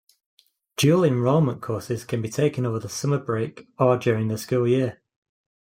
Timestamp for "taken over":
2.29-2.79